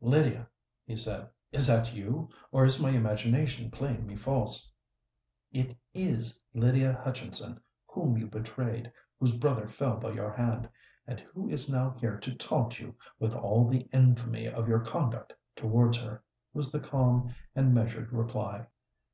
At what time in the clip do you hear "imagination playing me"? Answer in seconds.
2.88-4.16